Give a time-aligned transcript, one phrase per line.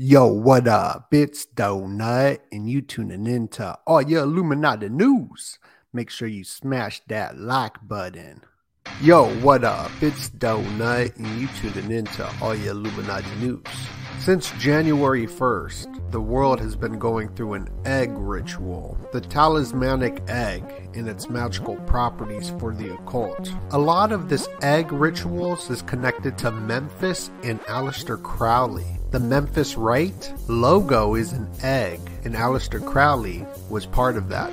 [0.00, 1.12] Yo, what up?
[1.12, 5.58] It's DoeNut, and you tuning in to all your Illuminati news.
[5.92, 8.44] Make sure you smash that like button.
[9.00, 9.90] Yo, what up?
[10.00, 13.64] It's DoeNut, and you tuning in to all your Illuminati news.
[14.20, 18.96] Since January 1st, the world has been going through an egg ritual.
[19.12, 20.64] The talismanic egg
[20.94, 23.52] and its magical properties for the occult.
[23.72, 28.86] A lot of this egg rituals is connected to Memphis and Aleister Crowley.
[29.10, 34.50] The Memphis Rite logo is an egg, and Aleister Crowley was part of that.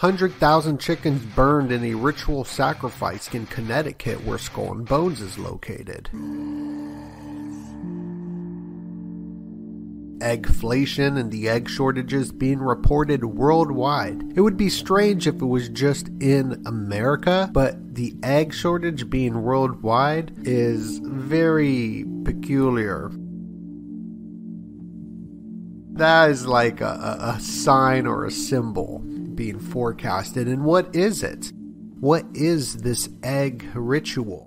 [0.00, 6.08] 100,000 chickens burned in a ritual sacrifice in Connecticut where Skull and Bones is located.
[10.18, 14.32] Eggflation and the egg shortages being reported worldwide.
[14.34, 19.42] It would be strange if it was just in America, but the egg shortage being
[19.42, 23.10] worldwide is very peculiar
[25.98, 29.00] that is like a, a, sign or a symbol
[29.34, 30.46] being forecasted.
[30.48, 31.52] And what is it?
[32.00, 34.46] What is this egg ritual?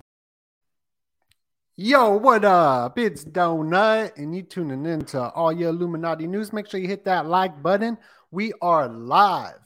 [1.84, 2.96] Yo, what up?
[2.96, 6.52] It's DoeNut, and you tuning in to all your Illuminati news.
[6.52, 7.98] Make sure you hit that like button.
[8.30, 9.58] We are live,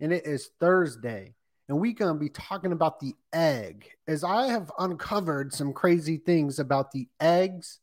[0.00, 1.34] and it is Thursday,
[1.68, 3.86] and we're gonna be talking about the egg.
[4.06, 7.80] As I have uncovered some crazy things about the eggs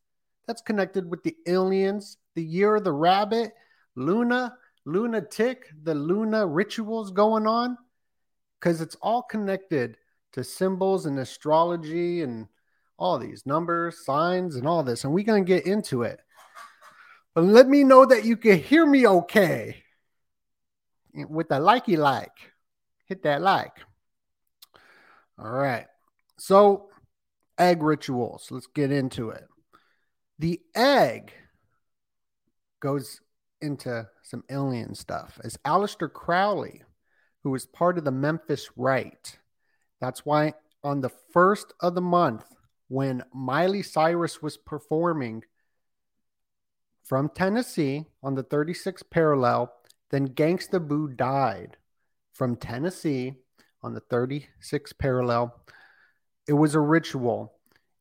[0.48, 3.54] that's connected with the aliens the year of the rabbit,
[3.96, 7.78] Luna, lunatic, the Luna rituals going on,
[8.60, 9.98] because it's all connected
[10.32, 12.48] to symbols and astrology and
[12.98, 15.04] all these numbers, signs, and all this.
[15.04, 16.20] And we're going to get into it.
[17.34, 19.84] But let me know that you can hear me okay
[21.14, 22.32] with the likey like.
[23.08, 23.74] Hit that like.
[25.38, 25.88] All right.
[26.38, 26.90] So,
[27.60, 28.48] egg rituals.
[28.52, 29.44] Let's get into it.
[30.40, 31.34] The egg
[32.82, 33.20] goes
[33.62, 36.84] into some alien stuff as Aleister Crowley,
[37.44, 39.40] who was part of the Memphis Rite.
[40.00, 40.54] That's why
[40.84, 42.46] on the first of the month,
[42.88, 45.44] when Miley Cyrus was performing
[47.04, 49.72] from Tennessee on the 36th parallel,
[50.12, 51.78] then Gangsta Boo died
[52.34, 53.36] from Tennessee
[53.82, 55.56] on the 36th parallel.
[56.48, 57.54] It was a ritual.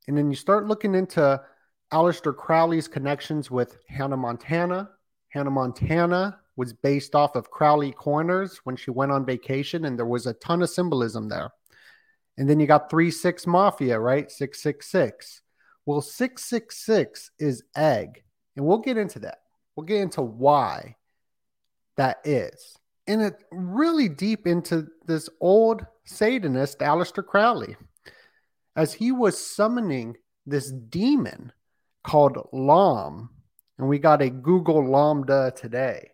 [0.07, 1.41] And then you start looking into
[1.93, 4.91] Aleister Crowley's connections with Hannah Montana.
[5.29, 10.07] Hannah Montana was based off of Crowley Corners when she went on vacation, and there
[10.07, 11.51] was a ton of symbolism there.
[12.37, 14.31] And then you got 3 6 Mafia, right?
[14.31, 15.43] 666.
[15.87, 18.23] Well, 666 is egg.
[18.57, 19.39] And we'll get into that.
[19.77, 20.97] We'll get into why
[21.97, 22.77] that is.
[23.07, 27.77] And it really deep into this old Satanist, Aleister Crowley,
[28.77, 30.17] as he was summoning
[30.47, 31.53] this demon
[32.03, 33.31] called Lam.
[33.79, 36.11] And we got a Google LaMDA today.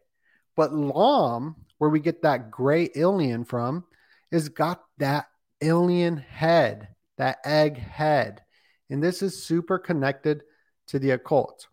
[0.57, 3.85] But Lam, where we get that gray alien from,
[4.31, 5.27] is got that
[5.63, 8.43] alien head, that egg head.
[8.89, 10.43] And this is super connected
[10.89, 11.69] to the occult.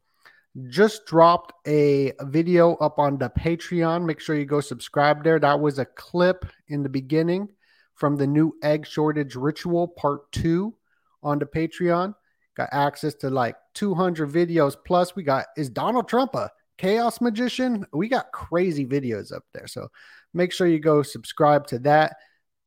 [0.70, 4.06] Just dropped a video up on the Patreon.
[4.06, 5.40] Make sure you go subscribe there.
[5.40, 7.50] That was a clip in the beginning
[7.96, 10.76] from the new egg shortage ritual part two
[11.24, 12.14] on the Patreon
[12.58, 15.16] got access to like 200 videos plus.
[15.16, 17.86] We got is Donald Trump a chaos magician?
[17.94, 19.68] We got crazy videos up there.
[19.68, 19.88] So
[20.34, 22.18] make sure you go subscribe to that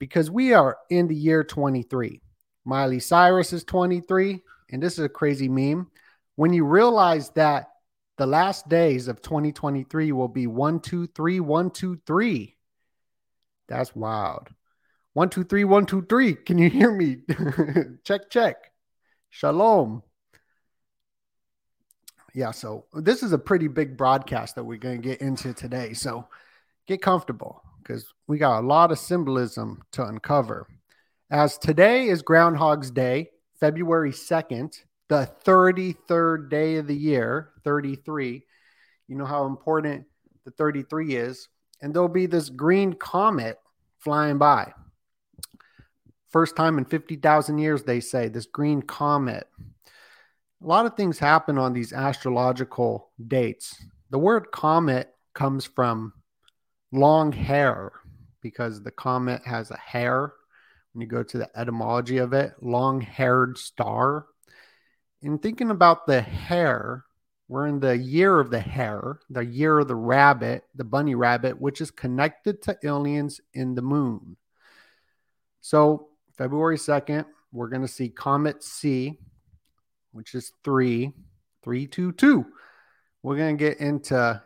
[0.00, 2.20] because we are in the year 23.
[2.64, 4.40] Miley Cyrus is 23,
[4.72, 5.88] and this is a crazy meme.
[6.34, 7.68] When you realize that
[8.16, 12.56] the last days of 2023 will be one, two, three, one, two, three.
[13.68, 14.48] That's wild.
[15.12, 16.34] One, two, three, one, two, three.
[16.34, 17.18] Can you hear me?
[18.04, 18.56] check, check.
[19.28, 20.02] Shalom.
[22.34, 25.94] Yeah, so this is a pretty big broadcast that we're going to get into today.
[25.94, 26.28] So
[26.86, 30.66] get comfortable because we got a lot of symbolism to uncover.
[31.30, 34.76] As today is Groundhog's Day, February 2nd,
[35.08, 38.44] the 33rd day of the year, 33.
[39.08, 40.06] You know how important
[40.44, 41.48] the 33 is.
[41.82, 43.58] And there'll be this green comet
[43.98, 44.72] flying by.
[46.28, 49.48] First time in 50,000 years, they say, this green comet.
[50.62, 53.82] A lot of things happen on these astrological dates.
[54.10, 56.12] The word comet comes from
[56.92, 57.92] long hair
[58.40, 60.32] because the comet has a hair.
[60.92, 64.26] When you go to the etymology of it, long haired star
[65.22, 67.04] in thinking about the hair,
[67.48, 71.60] we're in the year of the hare, the year of the rabbit, the bunny rabbit,
[71.60, 74.36] which is connected to aliens in the moon.
[75.60, 76.08] So,
[76.38, 79.18] February 2nd, we're going to see Comet C,
[80.12, 81.12] which is 3,
[81.62, 82.46] 322.
[83.22, 84.42] We're going to get into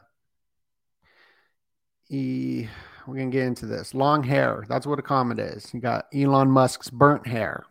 [2.15, 2.69] E.
[3.07, 3.93] We're to get into this.
[3.93, 4.65] Long hair.
[4.69, 5.73] That's what a comet is.
[5.75, 7.65] You got Elon Musk's burnt hair.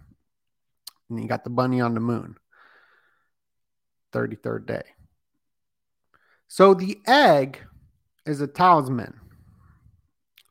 [1.09, 2.37] And you got the bunny on the moon.
[4.11, 4.83] 33rd day.
[6.47, 7.59] So the egg
[8.27, 9.19] is a talisman.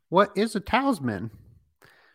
[0.09, 1.31] What is a talisman?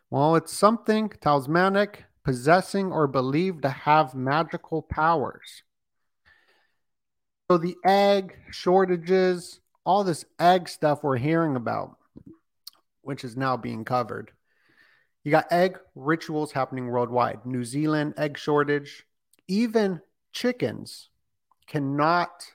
[0.10, 5.64] Well, it's something talismanic, possessing or believed to have magical powers.
[7.50, 11.96] So the egg shortages, all this egg stuff we're hearing about,
[13.04, 14.32] which is now being covered.
[15.24, 17.46] You got egg rituals happening worldwide.
[17.46, 19.06] New Zealand egg shortage,
[19.48, 20.02] even
[20.34, 21.08] chickens
[21.68, 22.52] cannot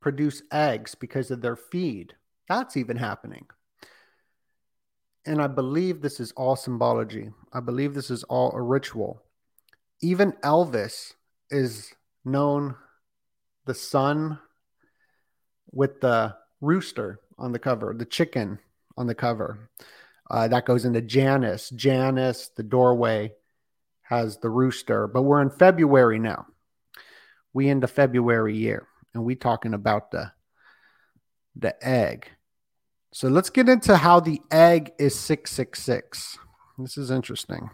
[0.00, 2.14] produce eggs because of their feed.
[2.48, 3.46] That's even happening.
[5.24, 7.30] And I believe this is all symbology.
[7.52, 9.22] I believe this is all a ritual.
[10.00, 11.14] Even Elvis
[11.48, 11.92] is
[12.24, 12.74] known
[13.66, 14.40] the sun
[15.70, 18.58] with the rooster on the cover, the chicken
[18.96, 19.70] on the cover.
[20.30, 21.70] Uh, that goes into Janus.
[21.70, 23.32] Janus, the doorway,
[24.02, 25.06] has the rooster.
[25.06, 26.46] But we're in February now
[27.56, 30.30] we in the February year, and we talking about the
[31.56, 32.28] the egg.
[33.14, 36.36] So let's get into how the egg is 666.
[36.76, 37.70] This is interesting.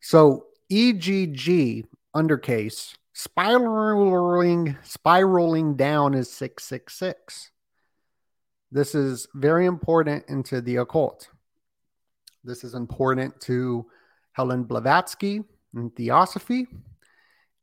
[0.00, 7.50] So EGG undercase spiraling spiraling down is 666.
[8.70, 11.28] This is very important into the occult.
[12.42, 13.86] This is important to
[14.32, 15.42] Helen Blavatsky
[15.74, 16.66] and Theosophy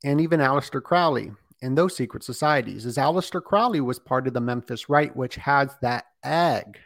[0.03, 1.31] and even Aleister Crowley
[1.61, 5.69] in those secret societies, as Aleister Crowley was part of the Memphis Rite, which has
[5.81, 6.79] that egg,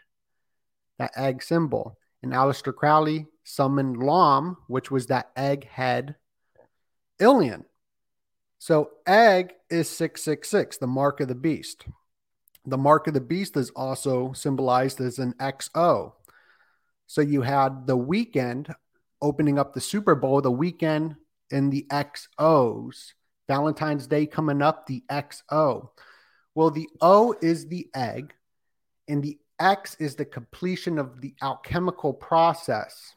[1.00, 1.98] that egg symbol.
[2.22, 6.16] And Aleister Crowley summoned Lam, which was that egg head
[7.22, 7.64] alien.
[8.58, 11.86] So egg is 666, the mark of the beast.
[12.66, 16.14] The mark of the beast is also symbolized as an XO.
[17.08, 18.74] So you had the Weeknd
[19.22, 21.16] opening up the Super Bowl, the Weeknd
[21.52, 23.14] in the XOs.
[23.48, 25.90] Valentine's Day coming up, the XO.
[26.56, 28.34] Well, the O is the egg,
[29.08, 33.14] and the X is the completion of the alchemical process.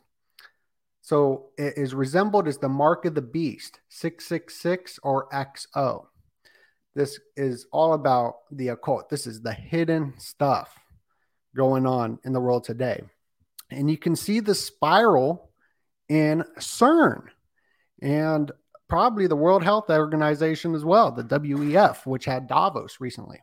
[1.09, 6.05] So it is resembled as the mark of the beast, 666 or XO.
[6.95, 9.09] This is all about the occult.
[9.09, 10.79] This is the hidden stuff
[11.57, 13.01] going on in the world today.
[13.71, 15.49] And you can see the spiral
[16.11, 17.23] in CERN.
[18.03, 18.53] And
[18.87, 23.41] probably the World Health Organization as well, the WEF, which had Davos recently.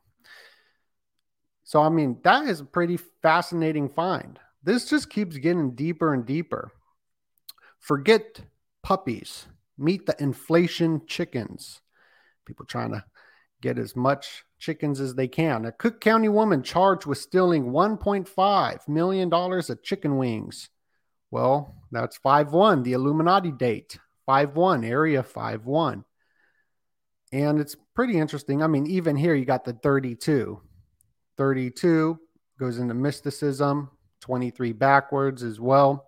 [1.63, 4.37] So, I mean, that is a pretty fascinating find.
[4.61, 6.71] This just keeps getting deeper and deeper.
[7.85, 8.41] Forget
[8.81, 9.45] puppies,
[9.77, 11.81] meet the inflation chickens.
[12.43, 13.05] People trying to
[13.61, 15.65] get as much chickens as they can.
[15.65, 20.71] A Cook County woman charged with stealing $1.5 million of chicken wings.
[21.29, 23.99] Well, that's 5 1, the Illuminati date.
[24.25, 26.05] 5 1, area 5 1.
[27.33, 28.63] And it's pretty interesting.
[28.63, 30.59] I mean, even here, you got the 32.
[31.37, 32.19] 32
[32.59, 36.07] goes into mysticism, 23 backwards as well.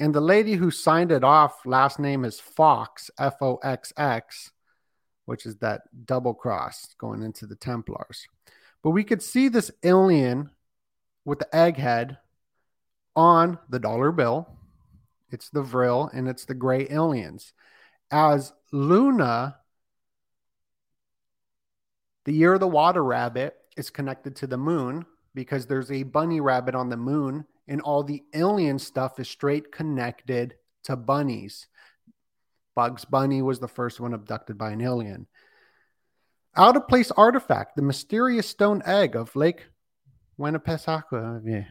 [0.00, 4.50] And the lady who signed it off, last name is Foxx, F O X X.
[5.30, 8.26] which is that double cross going into the Templars.
[8.82, 10.50] But we could see this alien
[11.24, 12.18] with the egghead
[13.14, 14.48] on the dollar bill.
[15.30, 17.52] It's the Vril and it's the gray aliens.
[18.10, 19.58] As Luna,
[22.24, 26.40] the year of the water rabbit, is connected to the moon because there's a bunny
[26.40, 31.68] rabbit on the moon, and all the alien stuff is straight connected to bunnies.
[32.74, 35.28] Bugs Bunny was the first one abducted by an alien.
[36.56, 39.66] Out of place artifact, the mysterious stone egg of Lake
[40.38, 41.66] Winnipesaukee.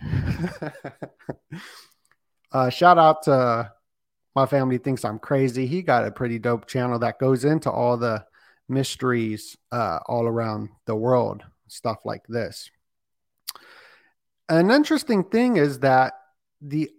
[2.52, 3.72] uh, shout out to
[4.36, 5.66] my family thinks I'm crazy.
[5.66, 8.24] He got a pretty dope channel that goes into all the
[8.68, 12.70] mysteries uh, all around the world, stuff like this.
[14.48, 16.14] An interesting thing is that
[16.60, 16.90] the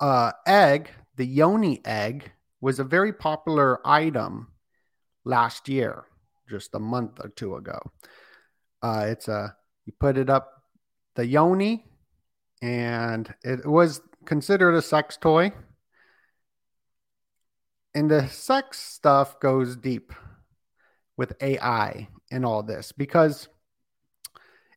[0.00, 2.30] uh, egg, the yoni egg,
[2.60, 4.48] was a very popular item
[5.24, 6.04] last year,
[6.48, 7.80] just a month or two ago.
[8.82, 10.62] Uh, it's a you put it up
[11.16, 11.84] the yoni,
[12.60, 15.52] and it was considered a sex toy.
[17.94, 20.12] And the sex stuff goes deep
[21.16, 23.48] with AI and all this because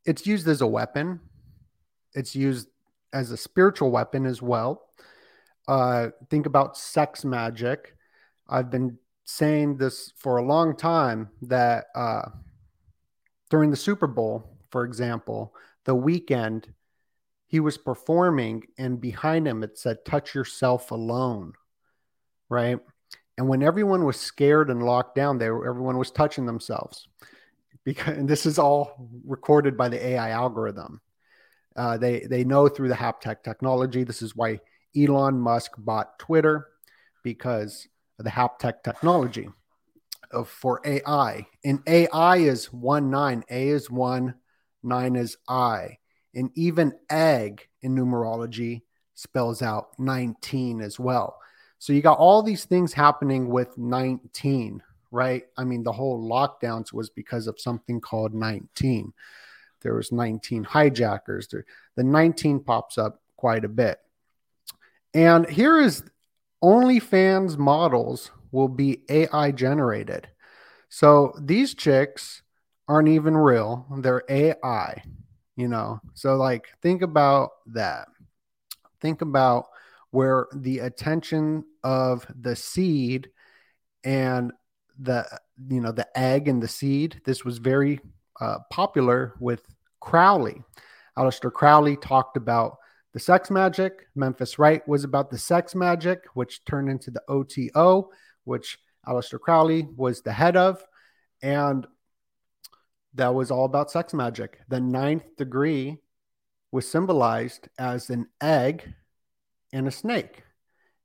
[0.06, 1.22] it's used as a weapon.
[2.16, 2.70] It's used
[3.14, 4.86] as a spiritual weapon as well
[5.68, 7.96] uh, think about sex magic.
[8.48, 12.30] I've been saying this for a long time that uh,
[13.50, 15.54] during the Super Bowl, for example,
[15.86, 16.66] the Weeknd
[17.48, 21.54] he was performing, and behind him it said, Touch yourself alone.
[22.50, 22.80] Right.
[23.38, 27.08] And when everyone was scared and locked down, they were, everyone was touching themselves.
[27.84, 31.02] Because this is all recorded by the AI algorithm.
[31.76, 34.04] Uh, they they know through the haptic technology.
[34.04, 34.60] This is why
[34.96, 36.68] Elon Musk bought Twitter
[37.24, 39.50] because of the haptic technology
[40.32, 41.46] of for AI.
[41.64, 43.44] And AI is one nine.
[43.50, 44.36] A is one,
[44.84, 45.98] nine is I.
[46.34, 48.82] And even egg in numerology
[49.16, 51.40] spells out 19 as well.
[51.80, 55.44] So you got all these things happening with 19, right?
[55.58, 59.14] I mean, the whole lockdowns was because of something called 19.
[59.86, 61.48] There was 19 hijackers.
[61.96, 64.00] The 19 pops up quite a bit.
[65.14, 66.04] And here is
[66.64, 70.28] OnlyFans models will be AI generated.
[70.90, 72.42] So these chicks
[72.88, 75.04] aren't even real, they're AI,
[75.56, 76.02] you know.
[76.16, 78.08] So, like, think about that.
[79.02, 79.68] Think about
[80.10, 83.30] where the attention of the seed
[84.04, 84.52] and
[84.98, 85.28] the
[85.70, 88.00] you know the egg and the seed this was very
[88.40, 89.75] uh, popular with
[90.06, 90.64] crowley
[91.18, 92.78] Aleister crowley talked about
[93.16, 94.08] the sex magic.
[94.14, 98.10] Memphis Rite was about the sex magic, which turned into the OTO,
[98.44, 100.84] which Aleister Crowley was the head of.
[101.42, 101.88] And
[103.14, 104.60] that was all about sex magic.
[104.68, 106.00] The ninth degree
[106.74, 108.94] was symbolized as an egg
[109.72, 110.44] and a snake.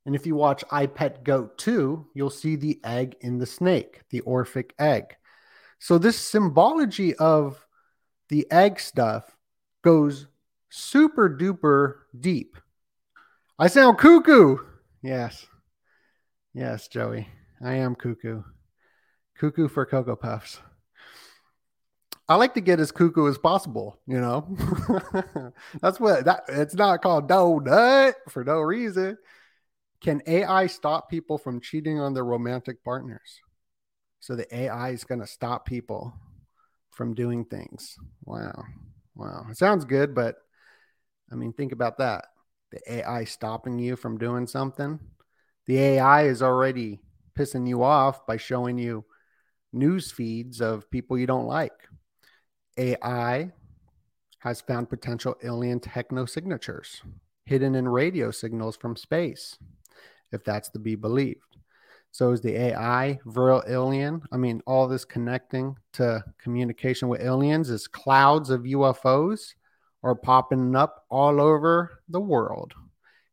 [0.05, 4.01] And if you watch I Pet Goat 2, you'll see the egg in the snake,
[4.11, 5.15] the Orphic egg.
[5.79, 7.65] So, this symbology of
[8.31, 9.37] the egg stuff
[9.83, 10.29] goes
[10.71, 12.57] super duper deep.
[13.59, 14.57] I sound cuckoo.
[15.03, 15.47] Yes.
[16.55, 17.29] Yes, Joey.
[17.63, 18.43] I am cuckoo.
[19.39, 20.61] Cuckoo for Cocoa Puffs.
[22.29, 24.57] I like to get as cuckoo as possible, you know.
[25.83, 29.19] That's what that it's not called donut for no reason.
[30.01, 33.41] Can AI stop people from cheating on their romantic partners?
[34.21, 36.15] So the AI is going to stop people
[37.01, 37.97] from doing things.
[38.27, 38.63] Wow.
[39.15, 39.47] Wow.
[39.49, 40.37] It sounds good, but
[41.33, 42.27] I mean, think about that.
[42.73, 45.01] The AI stopping you from doing something.
[45.67, 47.01] The AI is already
[47.35, 49.07] pissing you off by showing you
[49.73, 51.73] news feeds of people you don't like.
[52.77, 53.51] AI
[54.41, 57.01] has found potential alien techno signatures
[57.47, 59.57] hidden in radio signals from space,
[60.33, 61.50] if that's to be believed.
[62.13, 64.23] So is the AI viral alien?
[64.33, 69.55] I mean, all this connecting to communication with aliens is clouds of UFOs
[70.03, 72.75] are popping up all over the world.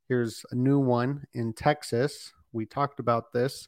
[0.08, 2.34] Here's a new one in Texas.
[2.52, 3.68] We talked about this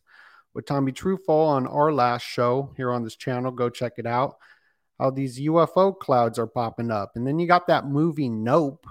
[0.54, 3.52] with Tommy Truthful on our last show here on this channel.
[3.52, 4.38] Go check it out.
[5.00, 7.14] How these UFO clouds are popping up.
[7.16, 8.86] And then you got that movie Nope,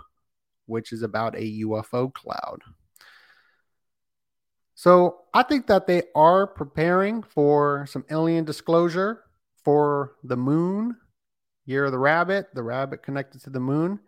[0.66, 2.62] which is about a UFO cloud.
[4.78, 9.24] So I think that they are preparing for some alien disclosure
[9.64, 10.96] for the moon
[11.66, 13.98] Year of the Rabbit, the rabbit connected to the moon.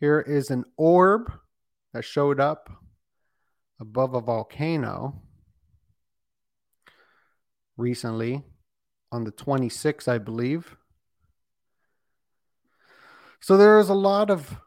[0.00, 1.32] Here is an orb
[1.94, 2.68] that showed up
[3.80, 5.22] above a volcano
[7.78, 8.44] recently.
[9.10, 10.76] on the 26th, I believe.
[13.40, 14.60] So there is a lot of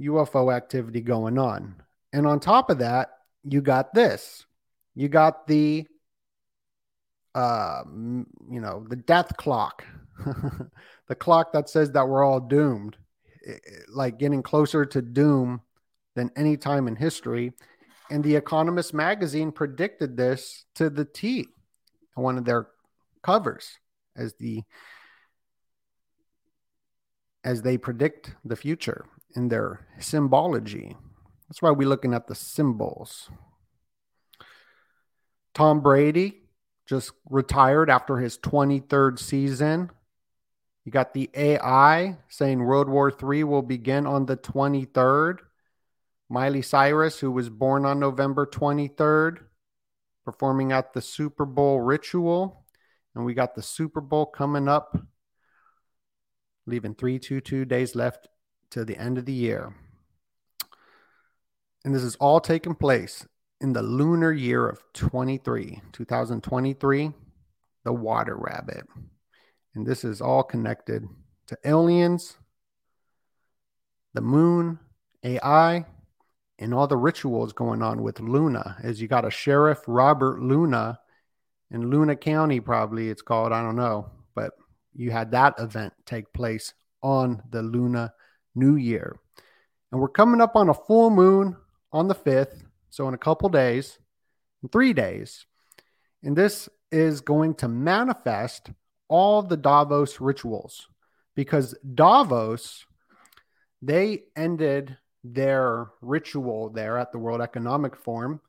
[0.00, 1.82] UFO activity going on.
[2.12, 3.08] And on top of that,
[3.42, 4.46] you got this.
[4.94, 5.86] You got the
[7.34, 9.84] uh you know, the death clock.
[11.08, 12.96] the clock that says that we're all doomed.
[13.88, 15.60] Like getting closer to doom
[16.14, 17.52] than any time in history.
[18.10, 21.46] And the Economist magazine predicted this to the T
[22.16, 22.68] on one of their
[23.22, 23.78] covers
[24.16, 24.62] as the
[27.44, 30.96] as they predict the future in their symbology.
[31.48, 33.30] That's why we're looking at the symbols.
[35.54, 36.40] Tom Brady
[36.86, 39.90] just retired after his 23rd season.
[40.84, 45.38] You got the AI saying World War III will begin on the 23rd.
[46.28, 49.38] Miley Cyrus, who was born on November 23rd,
[50.24, 52.64] performing at the Super Bowl ritual.
[53.14, 54.96] And we got the Super Bowl coming up,
[56.66, 58.28] leaving 322 days left
[58.70, 59.74] to the end of the year.
[61.84, 63.26] And this is all taking place
[63.60, 67.12] in the lunar year of 23, 2023,
[67.84, 68.86] the water rabbit.
[69.74, 71.08] And this is all connected
[71.46, 72.36] to aliens,
[74.14, 74.78] the moon,
[75.22, 75.84] AI,
[76.58, 78.76] and all the rituals going on with Luna.
[78.82, 80.98] As you got a sheriff, Robert Luna,
[81.70, 84.52] in Luna County, probably it's called, I don't know, but
[84.94, 88.12] you had that event take place on the Luna
[88.54, 89.16] New Year.
[89.92, 91.56] And we're coming up on a full moon
[91.92, 92.62] on the 5th.
[92.90, 93.98] So, in a couple days,
[94.62, 95.46] in three days.
[96.22, 98.70] And this is going to manifest
[99.08, 100.88] all the Davos rituals
[101.34, 102.84] because Davos,
[103.82, 108.40] they ended their ritual there at the World Economic Forum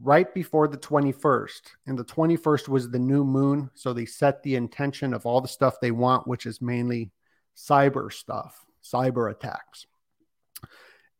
[0.00, 1.60] right before the 21st.
[1.86, 3.70] And the 21st was the new moon.
[3.74, 7.10] So they set the intention of all the stuff they want, which is mainly
[7.56, 9.86] cyber stuff, cyber attacks.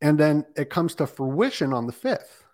[0.00, 2.44] And then it comes to fruition on the 5th.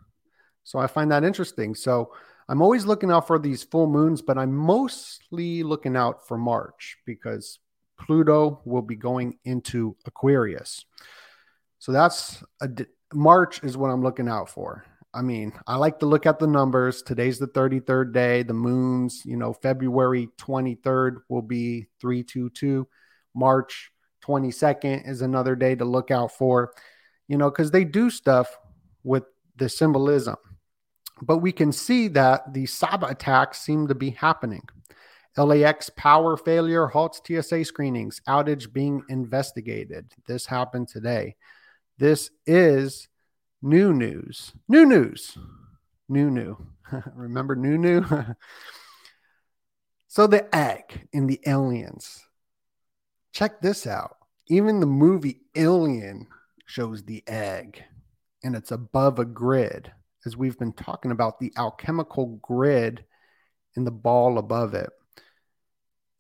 [0.65, 1.75] So I find that interesting.
[1.75, 2.13] So
[2.49, 6.97] I'm always looking out for these full moons, but I'm mostly looking out for March
[7.07, 7.59] because
[7.99, 10.85] Pluto will be going into Aquarius.
[11.79, 12.69] So that's a
[13.13, 14.85] March is what I'm looking out for.
[15.15, 17.03] I mean, I like to look at the numbers.
[17.03, 22.89] Today's the 33rd day, the moons, you know, February 23rd will be 322.
[23.35, 23.93] March
[24.27, 26.73] 22nd is another day to look out for,
[27.29, 28.57] you know, because they do stuff
[29.05, 29.23] with
[29.57, 30.37] the symbolism.
[31.23, 34.69] But we can see that the cyber attacks seem to be happening.
[35.37, 40.13] LAX power failure halts TSA screenings, outage being investigated.
[40.27, 41.37] This happened today.
[41.99, 43.09] This is
[43.63, 44.53] new news.
[44.69, 45.37] New news.
[46.09, 46.57] New new.
[47.15, 48.05] Remember new new?
[50.07, 52.25] so the egg in the aliens.
[53.33, 54.17] Check this out.
[54.47, 56.29] Even the movie Alien
[56.67, 57.83] shows the egg
[58.43, 59.91] and it's above a grid
[60.27, 63.05] as we've been talking about the alchemical grid
[63.77, 64.91] in the ball above it.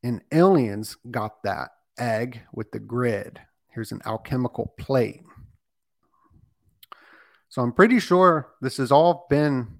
[0.03, 3.41] And aliens got that egg with the grid.
[3.69, 5.23] Here's an alchemical plate.
[7.49, 9.79] So I'm pretty sure this has all been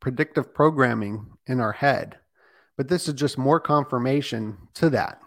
[0.00, 2.18] predictive programming in our head,
[2.76, 5.20] but this is just more confirmation to that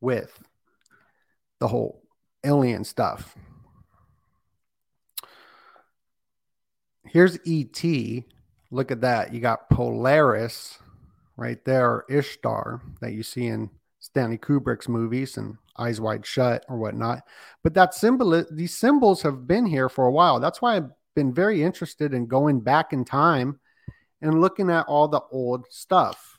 [0.00, 0.42] with
[1.58, 2.02] the whole
[2.44, 3.34] alien stuff.
[7.12, 7.84] Here's ET.
[8.70, 9.34] Look at that.
[9.34, 10.78] You got Polaris
[11.36, 13.68] right there, Ishtar that you see in
[14.00, 17.24] Stanley Kubrick's movies and Eyes Wide Shut or whatnot.
[17.62, 20.40] But that symbol, these symbols have been here for a while.
[20.40, 23.60] That's why I've been very interested in going back in time
[24.22, 26.38] and looking at all the old stuff.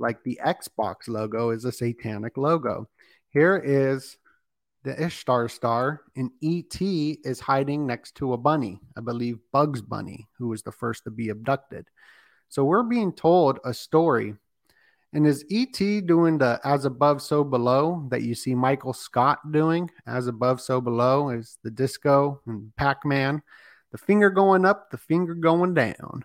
[0.00, 2.88] Like the Xbox logo is a satanic logo.
[3.28, 4.16] Here is
[4.84, 10.28] the Ishtar star, and ET is hiding next to a bunny, I believe Bugs Bunny,
[10.38, 11.88] who was the first to be abducted.
[12.50, 14.34] So we're being told a story.
[15.14, 19.90] And is ET doing the as above, so below that you see Michael Scott doing?
[20.06, 23.42] As above, so below is the disco and Pac Man.
[23.92, 26.24] The finger going up, the finger going down.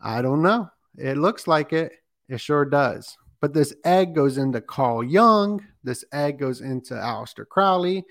[0.00, 0.70] I don't know.
[0.96, 1.92] It looks like it.
[2.28, 3.16] It sure does.
[3.40, 5.62] But this egg goes into Carl Jung.
[5.84, 8.04] This egg goes into Aleister Crowley.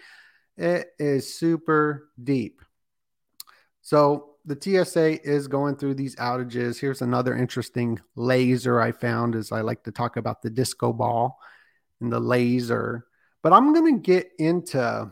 [0.56, 2.62] It is super deep.
[3.82, 6.80] So the TSA is going through these outages.
[6.80, 11.40] Here's another interesting laser I found as I like to talk about the disco ball
[12.00, 13.06] and the laser.
[13.42, 15.12] But I'm going to get into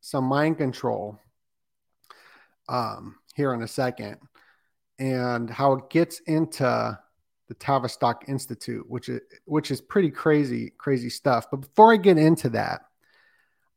[0.00, 1.18] some mind control
[2.68, 4.16] um, here in a second
[4.98, 6.98] and how it gets into
[7.50, 11.50] the Tavistock Institute, which is which is pretty crazy, crazy stuff.
[11.50, 12.82] But before I get into that,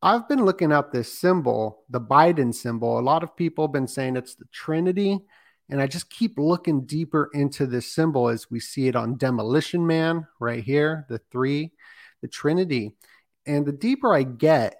[0.03, 2.99] I've been looking up this symbol, the Biden symbol.
[2.99, 5.19] A lot of people have been saying it's the Trinity.
[5.69, 9.87] And I just keep looking deeper into this symbol as we see it on Demolition
[9.87, 11.71] Man right here, the three,
[12.21, 12.91] the Trinity.
[13.47, 14.75] And the deeper I get,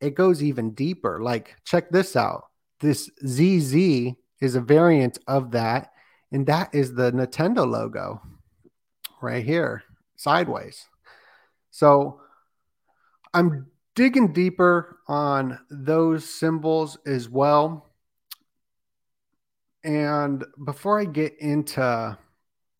[0.00, 1.20] it goes even deeper.
[1.20, 2.44] Like, check this out.
[2.78, 5.90] This ZZ is a variant of that.
[6.32, 8.20] And that is the Nintendo logo
[9.22, 9.82] right here,
[10.16, 10.86] sideways.
[11.70, 12.20] So
[13.32, 17.90] I'm digging deeper on those symbols as well.
[19.84, 22.18] And before I get into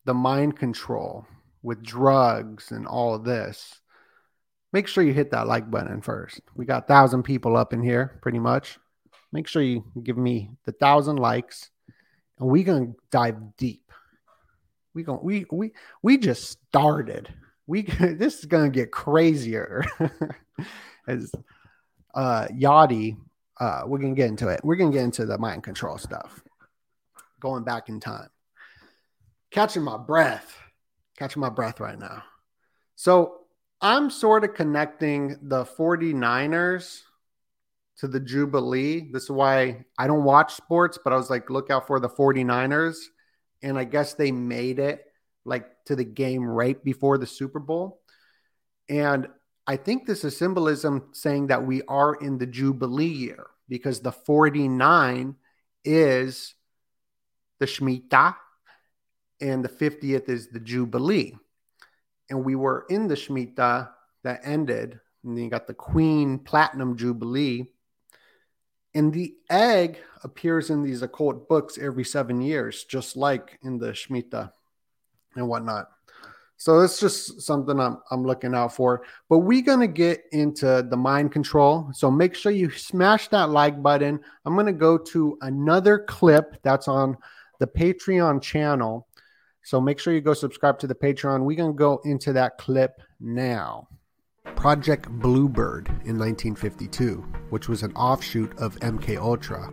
[0.05, 1.25] the mind control
[1.61, 3.81] with drugs and all of this,
[4.71, 6.41] make sure you hit that like button first.
[6.55, 8.77] We got thousand people up in here, pretty much.
[9.31, 11.69] Make sure you give me the thousand likes
[12.39, 13.91] and we gonna dive deep.
[14.93, 17.33] We going we we we just started.
[17.67, 19.85] We this is gonna get crazier
[21.07, 21.31] as
[22.13, 23.17] uh Yachty.
[23.59, 24.61] Uh, we're gonna get into it.
[24.63, 26.41] We're gonna get into the mind control stuff.
[27.41, 28.29] Going back in time.
[29.51, 30.55] Catching my breath.
[31.17, 32.23] Catching my breath right now.
[32.95, 33.39] So
[33.81, 37.01] I'm sort of connecting the 49ers
[37.99, 39.09] to the Jubilee.
[39.11, 42.09] This is why I don't watch sports, but I was like, look out for the
[42.09, 42.97] 49ers.
[43.61, 45.03] And I guess they made it
[45.45, 48.01] like to the game right before the Super Bowl.
[48.87, 49.27] And
[49.67, 54.11] I think this is symbolism saying that we are in the Jubilee year because the
[54.11, 55.35] 49
[55.83, 56.55] is
[57.59, 58.35] the Shemitah
[59.41, 61.35] and the 50th is the Jubilee.
[62.29, 63.89] And we were in the Shemitah
[64.23, 67.71] that ended, and then you got the Queen Platinum Jubilee
[68.93, 73.91] and the egg appears in these occult books every seven years, just like in the
[73.91, 74.51] Shemitah
[75.35, 75.89] and whatnot.
[76.57, 79.03] So it's just something I'm, I'm looking out for.
[79.29, 81.89] But we're going to get into the mind control.
[81.93, 84.19] So make sure you smash that like button.
[84.43, 87.15] I'm going to go to another clip that's on
[87.59, 89.07] the Patreon channel.
[89.63, 91.45] So make sure you go subscribe to the Patreon.
[91.45, 93.87] We're going to go into that clip now.
[94.55, 99.71] Project Bluebird in 1952, which was an offshoot of MK Ultra.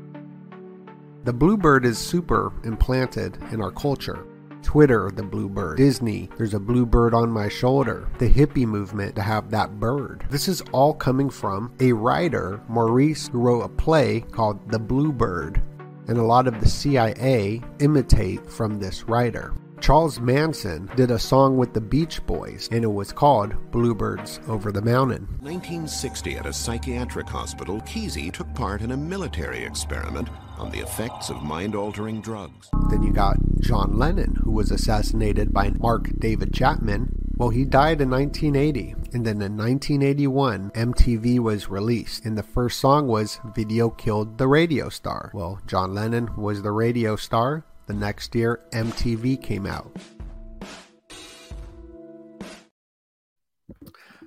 [1.25, 4.27] The Bluebird is super implanted in our culture.
[4.63, 5.77] Twitter, the bluebird.
[5.77, 8.09] Disney, there's a bluebird on my shoulder.
[8.19, 10.27] The hippie movement to have that bird.
[10.29, 15.63] This is all coming from a writer, Maurice, who wrote a play called The Bluebird.
[16.09, 19.55] And a lot of the CIA imitate from this writer.
[19.87, 24.73] Charles Manson did a song with the Beach Boys, and it was called Bluebirds Over
[24.73, 25.29] the Mountain.
[25.43, 31.31] 1960, at a psychiatric hospital, Kesey took part in a military experiment on the effects
[31.31, 32.69] of mind altering drugs.
[32.91, 37.13] Then you got John Lennon, who was assassinated by Mark David Chapman.
[37.37, 42.81] Well, he died in 1980, and then in 1981, MTV was released, and the first
[42.81, 45.31] song was Video Killed the Radio Star.
[45.33, 49.97] Well, John Lennon was the radio star, the next year, MTV came out.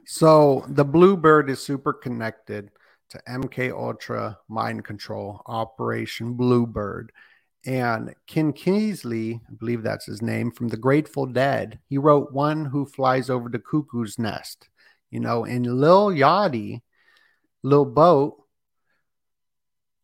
[0.05, 2.71] So the Bluebird is super connected
[3.09, 7.11] to MK Ultra Mind Control Operation Bluebird.
[7.65, 12.65] And Ken Kesey, I believe that's his name, from the Grateful Dead, he wrote One
[12.65, 14.69] Who Flies Over the Cuckoo's Nest.
[15.11, 16.81] You know, and Lil Yachty,
[17.63, 18.43] Lil Boat,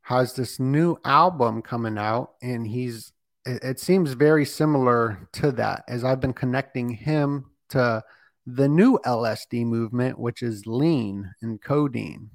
[0.01, 3.11] has this new album coming out, and he's
[3.45, 8.03] it, it seems very similar to that as I've been connecting him to
[8.45, 12.29] the new LSD movement, which is lean and codeine.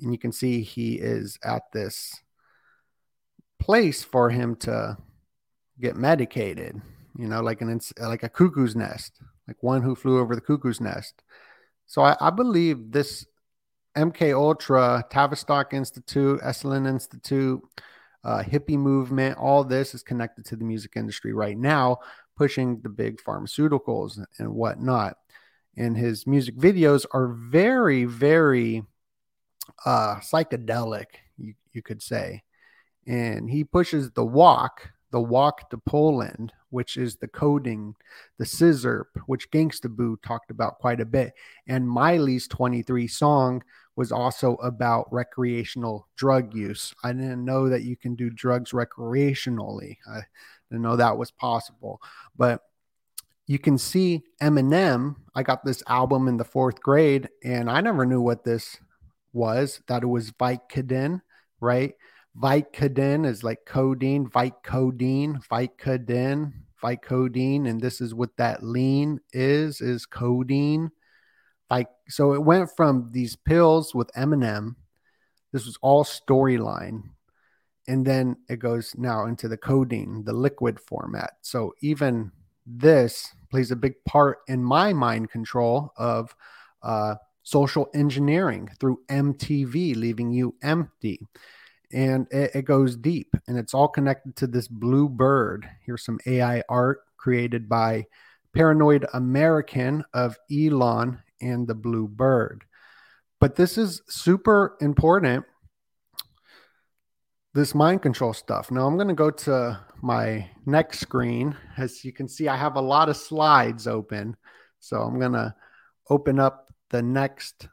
[0.00, 2.22] And you can see he is at this
[3.58, 4.96] place for him to
[5.80, 6.80] get medicated,
[7.16, 10.80] you know, like an like a cuckoo's nest, like one who flew over the cuckoo's
[10.80, 11.22] nest.
[11.86, 13.26] So I, I believe this
[13.96, 17.60] MK Ultra, Tavistock Institute, Esalen Institute,
[18.24, 21.98] uh, hippie movement, all this is connected to the music industry right now,
[22.36, 25.16] pushing the big pharmaceuticals and whatnot.
[25.76, 28.82] And his music videos are very, very
[29.84, 32.42] uh, psychedelic, you, you could say.
[33.06, 37.94] And he pushes the walk, the wock to Poland, which is the codeine,
[38.38, 41.32] the scissor, which Gangsta Boo talked about quite a bit.
[41.66, 43.62] And Miley's 23 song,
[43.98, 46.94] was also about recreational drug use.
[47.02, 49.96] I didn't know that you can do drugs recreationally.
[50.08, 50.20] I
[50.70, 52.00] didn't know that was possible.
[52.36, 52.62] But
[53.48, 55.16] you can see Eminem.
[55.34, 58.76] I got this album in the fourth grade, and I never knew what this
[59.32, 59.80] was.
[59.88, 61.20] That it was Vicodin,
[61.60, 61.94] right?
[62.40, 66.52] Vicodin is like codeine, Vicodin, Vicodin.
[66.76, 70.92] fight codeine, and this is what that lean is is codeine.
[71.70, 74.76] Like so, it went from these pills with Eminem.
[75.52, 77.02] This was all storyline,
[77.86, 81.34] and then it goes now into the codeine, the liquid format.
[81.42, 82.32] So even
[82.66, 86.34] this plays a big part in my mind control of
[86.82, 91.20] uh, social engineering through MTV, leaving you empty.
[91.90, 95.66] And it, it, goes deep and it's all connected to this blue bird.
[95.86, 98.04] Here's some AI art created by
[98.52, 102.64] Paranoid American of Elon and the blue bird.
[103.40, 105.44] But this is super important
[107.54, 108.70] this mind control stuff.
[108.70, 111.56] Now I'm going to go to my next screen.
[111.76, 114.36] As you can see, I have a lot of slides open.
[114.80, 115.54] So I'm going to
[116.08, 117.68] open up the next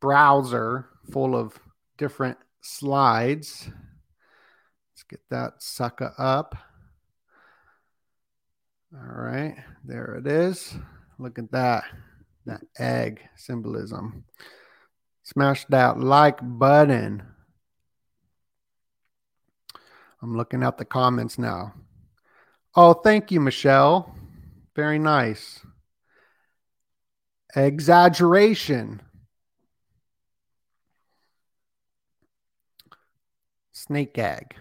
[0.00, 1.58] browser full of
[1.96, 3.70] different slides.
[4.92, 6.54] Let's get that sucker up.
[8.94, 10.74] All right, there it is.
[11.18, 11.84] Look at that,
[12.48, 14.24] that egg symbolism.
[15.22, 17.22] Smash that like button.
[20.20, 21.74] I'm looking at the comments now.
[22.74, 24.14] Oh, thank you, Michelle.
[24.74, 25.60] Very nice.
[27.54, 29.02] Exaggeration.
[33.72, 34.54] Snake gag.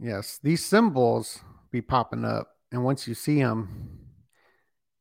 [0.00, 4.00] Yes, these symbols be popping up, and once you see them,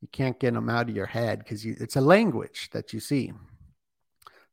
[0.01, 3.33] you can't get them out of your head because it's a language that you see.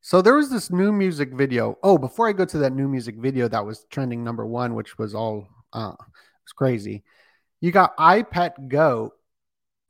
[0.01, 1.79] So there was this new music video.
[1.83, 4.99] Oh, before I go to that new music video that was trending number one, which
[4.99, 5.95] was all uh
[6.43, 7.05] it's crazy.
[7.61, 9.13] You got iPet Goat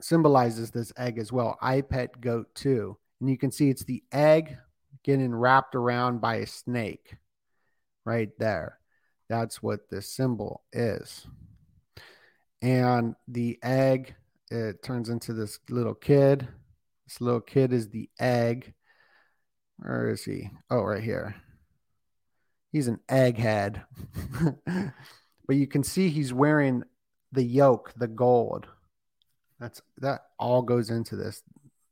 [0.01, 1.59] symbolizes this egg as well.
[1.63, 2.97] iPet Goat 2.
[3.21, 4.57] And you can see it's the egg
[5.03, 7.17] getting wrapped around by a snake
[8.05, 8.79] right there.
[9.29, 11.27] That's what this symbol is.
[12.65, 14.15] And the egg,
[14.51, 16.49] it turns into this little kid.
[17.07, 18.75] This little kid is the egg
[19.79, 20.51] where is he?
[20.71, 21.37] Oh, right here.
[22.73, 23.85] He's an egghead.
[25.47, 26.85] but you can see he's wearing
[27.33, 28.67] the yolk, the gold.
[29.61, 31.43] That's that all goes into this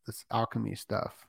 [0.06, 1.26] this alchemy stuff.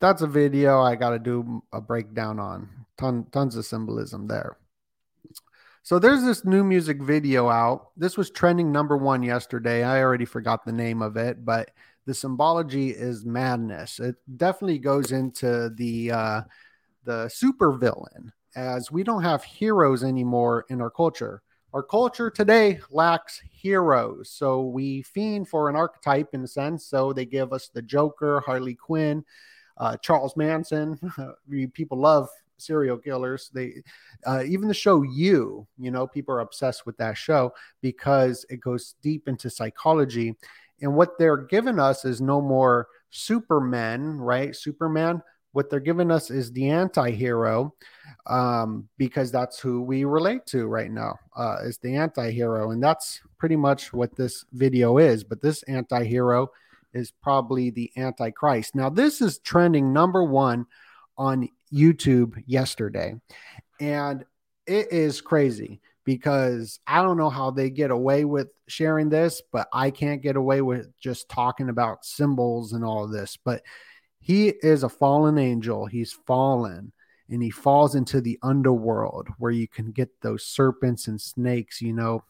[0.00, 2.86] That's a video I got to do a breakdown on.
[2.98, 4.56] Ton, tons of symbolism there.
[5.84, 7.90] So there's this new music video out.
[7.94, 9.84] This was trending number one yesterday.
[9.84, 11.72] I already forgot the name of it, but
[12.06, 14.00] the symbology is madness.
[14.00, 16.40] It definitely goes into the uh,
[17.04, 21.42] the super villain, as we don't have heroes anymore in our culture.
[21.74, 26.86] Our culture today lacks heroes, so we fiend for an archetype in a sense.
[26.86, 29.22] So they give us the Joker, Harley Quinn,
[29.76, 30.98] uh, Charles Manson.
[31.74, 33.50] people love serial killers.
[33.52, 33.82] They
[34.26, 38.60] uh, even the show You, you know, people are obsessed with that show because it
[38.60, 40.34] goes deep into psychology
[40.80, 44.54] and what they're giving us is no more Supermen, right?
[44.54, 45.22] Superman.
[45.52, 47.72] What they're giving us is the anti-hero,
[48.26, 51.16] um, because that's who we relate to right now.
[51.36, 55.22] Uh, is the anti-hero, and that's pretty much what this video is.
[55.22, 56.50] But this anti-hero
[56.92, 58.74] is probably the antichrist.
[58.74, 60.66] Now, this is trending number one
[61.16, 63.14] on YouTube yesterday,
[63.80, 64.24] and
[64.66, 69.68] it is crazy because I don't know how they get away with sharing this, but
[69.72, 73.38] I can't get away with just talking about symbols and all of this.
[73.42, 73.62] But
[74.20, 75.86] he is a fallen angel.
[75.86, 76.92] He's fallen
[77.30, 81.92] and he falls into the underworld where you can get those serpents and snakes, you
[81.92, 82.22] know,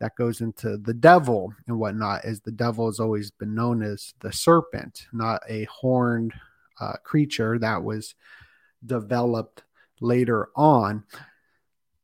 [0.00, 2.24] that goes into the devil and whatnot.
[2.24, 6.32] As the devil has always been known as the serpent, not a horned
[6.80, 8.14] uh, creature that was
[8.84, 9.64] developed
[10.00, 11.04] later on.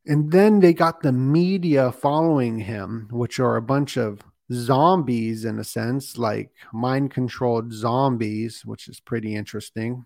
[0.05, 5.57] And then they got the media following him, which are a bunch of zombies in
[5.57, 10.05] a sense, like mind controlled zombies, which is pretty interesting.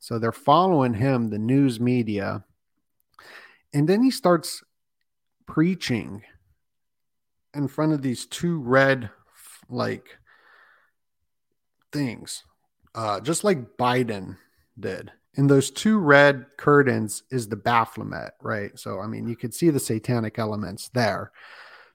[0.00, 2.44] So they're following him, the news media.
[3.72, 4.64] And then he starts
[5.46, 6.22] preaching
[7.54, 9.10] in front of these two red,
[9.68, 10.18] like,
[11.92, 12.42] things,
[12.94, 14.36] uh, just like Biden
[14.78, 18.76] did in those two red curtains is the Baphomet, right?
[18.78, 21.30] So, I mean, you could see the satanic elements there.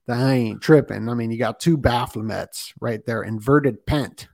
[0.08, 1.10] That ain't tripping.
[1.10, 4.27] I mean, you got two Baphomets right there, inverted pent,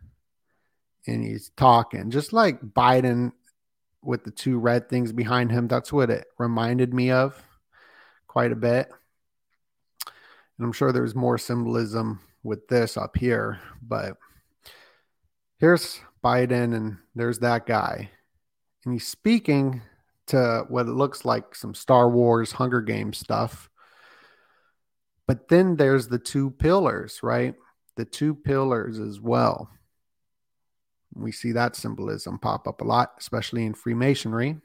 [1.06, 3.32] and he's talking just like Biden
[4.02, 5.68] with the two red things behind him.
[5.68, 7.42] That's what it reminded me of
[8.28, 8.90] quite a bit.
[10.06, 14.18] And I'm sure there's more symbolism with this up here, but
[15.60, 18.10] here's Biden, and there's that guy
[18.88, 19.82] and he's speaking
[20.28, 23.70] to what it looks like some Star Wars Hunger Games stuff.
[25.28, 27.54] But then there's the two pillars, right?
[27.98, 29.70] The two pillars as well.
[31.14, 34.56] We see that symbolism pop up a lot, especially in Freemasonry.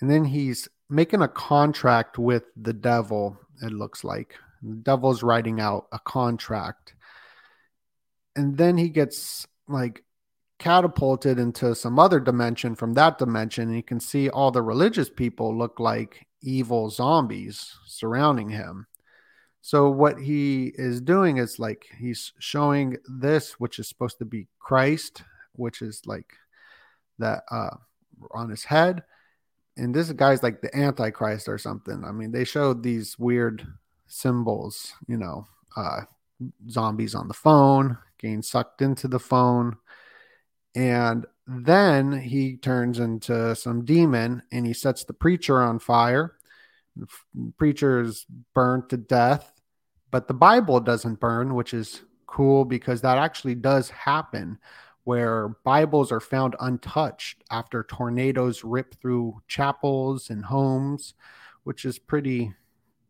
[0.00, 4.36] And then he's making a contract with the devil, it looks like.
[4.62, 6.94] The devil's writing out a contract.
[8.36, 10.04] And then he gets like
[10.58, 13.68] catapulted into some other dimension from that dimension.
[13.68, 18.86] And you can see all the religious people look like evil zombies surrounding him.
[19.62, 24.46] So what he is doing is like he's showing this, which is supposed to be
[24.58, 26.34] Christ, which is like
[27.18, 27.76] that uh,
[28.32, 29.02] on his head,
[29.76, 32.04] and this guy's like the Antichrist or something.
[32.04, 33.66] I mean, they showed these weird
[34.06, 36.02] symbols, you know, uh,
[36.68, 39.76] zombies on the phone, getting sucked into the phone,
[40.74, 46.36] and then he turns into some demon and he sets the preacher on fire.
[46.96, 47.06] The
[47.58, 49.52] preacher is burned to death,
[50.10, 54.58] but the Bible doesn't burn, which is cool because that actually does happen
[55.04, 61.14] where Bibles are found untouched after tornadoes rip through chapels and homes,
[61.64, 62.54] which is pretty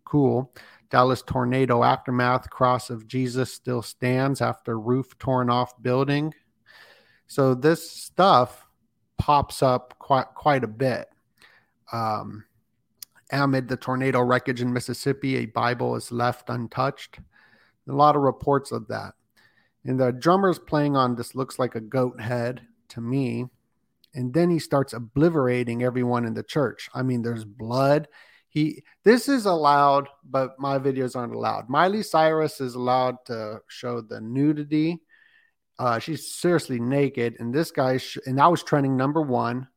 [0.04, 0.52] cool.
[0.90, 6.34] Dallas tornado aftermath cross of Jesus still stands after roof torn off building.
[7.26, 8.66] So this stuff
[9.18, 11.08] pops up quite quite a bit.
[11.92, 12.44] Um,
[13.30, 17.18] amid the tornado wreckage in Mississippi, a Bible is left untouched.
[17.88, 19.14] A lot of reports of that.
[19.84, 23.46] And the drummer's playing on this looks like a goat head to me.
[24.14, 26.88] And then he starts obliterating everyone in the church.
[26.94, 28.08] I mean, there's blood.
[28.48, 31.68] He this is allowed, but my videos aren't allowed.
[31.68, 35.00] Miley Cyrus is allowed to show the nudity
[35.78, 39.68] uh, she's seriously naked, and this guy, sh- and that was trending number one.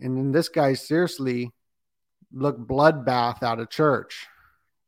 [0.00, 1.52] And then this guy seriously
[2.32, 4.26] looked bloodbath out of church,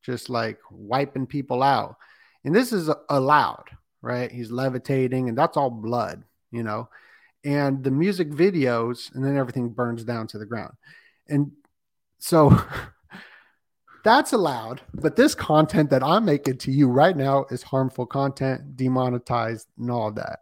[0.03, 1.97] just like wiping people out.
[2.45, 3.67] And this is allowed,
[4.01, 4.31] right?
[4.31, 6.89] He's levitating, and that's all blood, you know.
[7.45, 10.75] And the music videos, and then everything burns down to the ground.
[11.29, 11.53] And
[12.19, 12.51] so
[14.05, 14.83] that's allowed.
[14.95, 19.91] But this content that I'm making to you right now is harmful content, demonetized, and
[19.91, 20.41] all that.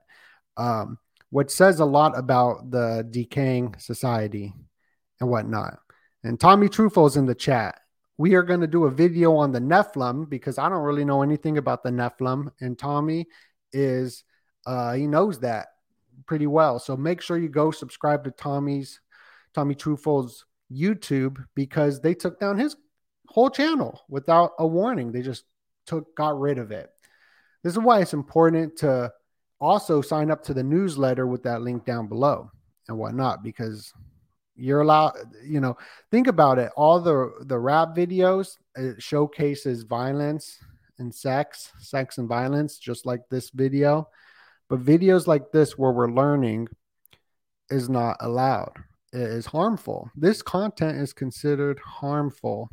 [0.56, 0.98] Um,
[1.30, 4.52] which says a lot about the decaying society
[5.20, 5.78] and whatnot.
[6.24, 7.80] And Tommy Truthful's in the chat.
[8.18, 11.22] We are going to do a video on the Nephilim because I don't really know
[11.22, 12.50] anything about the Nephilim.
[12.60, 13.26] And Tommy
[13.72, 14.24] is,
[14.66, 15.68] uh, he knows that
[16.26, 16.78] pretty well.
[16.78, 19.00] So make sure you go subscribe to Tommy's,
[19.54, 22.76] Tommy Truthful's YouTube because they took down his
[23.30, 25.12] whole channel without a warning.
[25.12, 25.44] They just
[25.86, 26.90] took got rid of it.
[27.62, 29.12] This is why it's important to
[29.60, 32.50] also sign up to the newsletter with that link down below
[32.88, 33.92] and whatnot because
[34.56, 35.12] you're allowed
[35.44, 35.76] you know
[36.10, 40.58] think about it all the the rap videos it showcases violence
[40.98, 44.08] and sex sex and violence just like this video
[44.68, 46.66] but videos like this where we're learning
[47.70, 48.72] is not allowed
[49.12, 52.70] it is harmful this content is considered harmful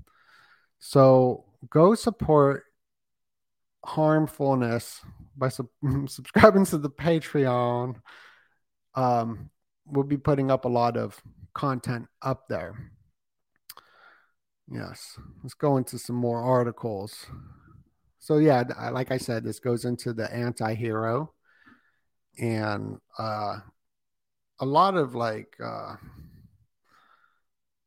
[0.80, 2.64] so go support
[3.86, 5.02] harmfulness
[5.36, 5.68] by sub-
[6.08, 7.96] subscribing to the Patreon.
[8.96, 9.50] Um,
[9.86, 11.22] we'll be putting up a lot of
[11.54, 12.92] content up there.
[14.70, 17.26] Yes, let's go into some more articles.
[18.20, 21.32] So yeah, like I said, this goes into the anti-hero
[22.38, 23.60] and uh,
[24.60, 25.96] a lot of like uh,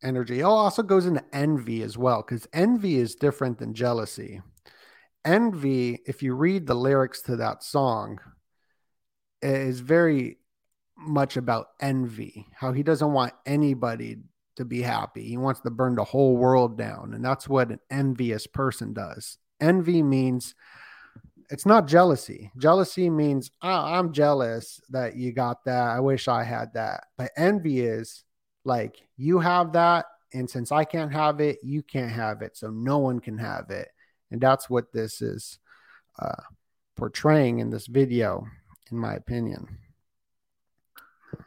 [0.03, 0.39] energy.
[0.39, 4.41] It also goes into envy as well, because envy is different than jealousy.
[5.23, 8.19] Envy, if you read the lyrics to that song,
[9.41, 10.37] is very
[10.97, 14.17] much about envy, how he doesn't want anybody
[14.55, 15.23] to be happy.
[15.23, 17.13] He wants to burn the whole world down.
[17.13, 19.37] And that's what an envious person does.
[19.59, 20.55] Envy means
[21.49, 22.51] it's not jealousy.
[22.57, 25.87] Jealousy means oh, I'm jealous that you got that.
[25.87, 27.05] I wish I had that.
[27.17, 28.23] But envy is
[28.63, 32.69] like you have that and since i can't have it you can't have it so
[32.69, 33.89] no one can have it.
[34.31, 35.59] And that's what this is
[36.17, 36.41] uh,
[36.95, 38.47] portraying in this video
[38.91, 39.77] in my opinion.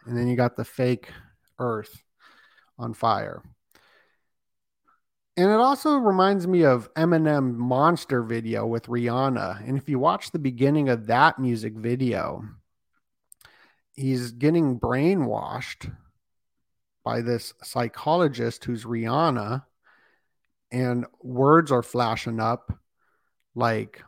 [0.06, 1.08] And then you got the fake
[1.58, 2.02] earth
[2.78, 3.42] on fire.
[5.36, 9.66] And it also reminds me of Eminem monster video with Rihanna.
[9.66, 12.44] And if you watch the beginning of that music video,
[13.94, 15.92] he's getting brainwashed
[17.04, 19.64] by this psychologist who's Rihanna,
[20.72, 22.72] and words are flashing up
[23.54, 24.02] like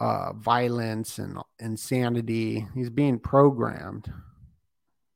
[0.00, 2.66] uh, violence and insanity.
[2.74, 4.10] He's being programmed.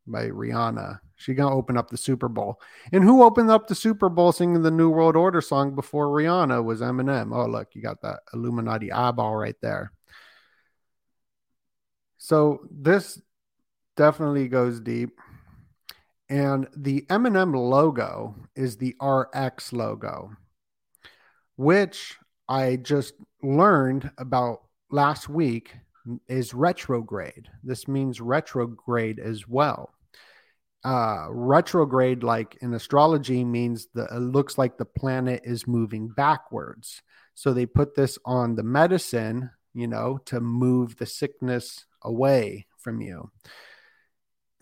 [0.07, 1.01] by Rihanna.
[1.16, 2.61] She gonna open up the Super Bowl.
[2.93, 6.62] And who opened up the Super Bowl singing the New World Order song before Rihanna
[6.62, 7.35] was Eminem?
[7.35, 9.93] Oh, look, you got that Illuminati eyeball right there.
[12.18, 13.20] So this
[13.97, 15.20] definitely goes deep.
[16.29, 20.31] And the Eminem logo is the RX logo,
[21.57, 22.16] which
[22.49, 25.75] I just learned about last week
[26.29, 27.49] is retrograde.
[27.62, 29.91] This means retrograde as well.
[30.85, 37.03] Uh, retrograde, like in astrology, means that it looks like the planet is moving backwards.
[37.35, 43.01] So they put this on the medicine, you know, to move the sickness away from
[43.01, 43.31] you.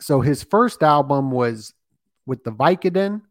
[0.02, 1.74] So his first album was
[2.26, 3.22] with the Vicodin,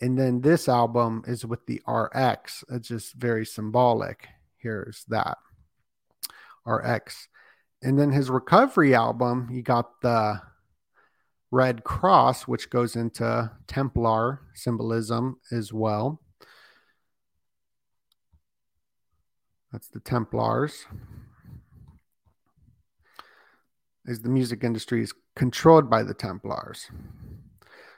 [0.00, 2.64] and then this album is with the RX.
[2.70, 4.26] It's just very symbolic.
[4.56, 5.38] Here's that
[6.66, 7.28] RX.
[7.82, 10.42] And then his recovery album, he got the
[11.52, 16.20] red cross, which goes into Templar symbolism as well.
[19.70, 20.84] That's the Templars.
[24.04, 26.90] Is the music industry is controlled by the Templars.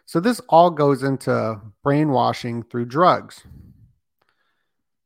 [0.05, 3.45] So this all goes into brainwashing through drugs.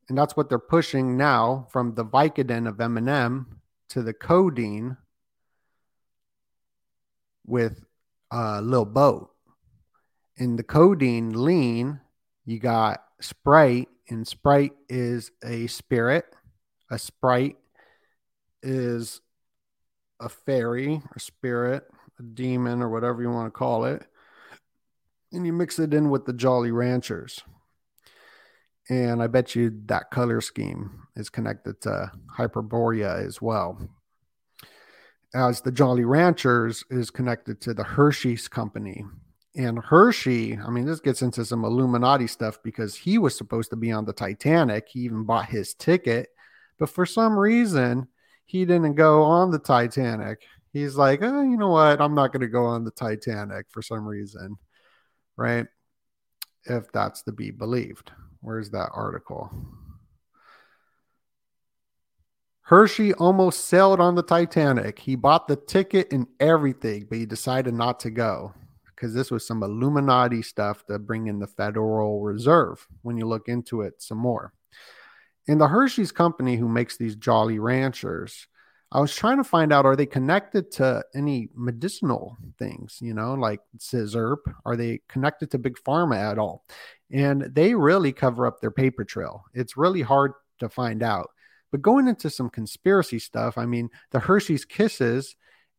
[0.08, 3.46] And that's what they're pushing now from the Vicodin of Eminem
[3.90, 4.96] to the codeine
[7.46, 7.84] with
[8.32, 9.30] uh, Lil Boat.
[10.36, 12.00] In the codeine lean,
[12.44, 16.26] you got Sprite, and Sprite is a spirit.
[16.90, 17.58] A Sprite
[18.62, 19.20] is
[20.18, 24.06] a fairy, a spirit, a demon, or whatever you want to call it
[25.34, 27.42] and you mix it in with the Jolly Ranchers.
[28.88, 33.78] And I bet you that color scheme is connected to Hyperborea as well.
[35.34, 39.04] As the Jolly Ranchers is connected to the Hershey's company.
[39.56, 43.76] And Hershey, I mean, this gets into some Illuminati stuff because he was supposed to
[43.76, 44.88] be on the Titanic.
[44.88, 46.28] He even bought his ticket,
[46.78, 48.08] but for some reason,
[48.44, 50.42] he didn't go on the Titanic.
[50.74, 52.02] He's like, oh, you know what?
[52.02, 54.58] I'm not going to go on the Titanic for some reason
[55.36, 55.66] right?
[56.64, 58.12] If that's to be believed.
[58.40, 59.50] Where's that article?
[62.62, 64.98] Hershey almost sailed on the Titanic.
[64.98, 68.54] He bought the ticket and everything, but he decided not to go
[68.86, 73.48] because this was some Illuminati stuff to bring in the Federal Reserve when you look
[73.48, 74.54] into it some more.
[75.46, 78.46] And the Hershey's company, who makes these Jolly Ranchers,
[78.94, 83.34] I was trying to find out are they connected to any medicinal things, you know,
[83.34, 84.38] like scissor?
[84.64, 86.64] Are they connected to big pharma at all?
[87.10, 89.46] And they really cover up their paper trail.
[89.52, 91.30] It's really hard to find out.
[91.72, 95.34] But going into some conspiracy stuff, I mean, the Hershey's Kisses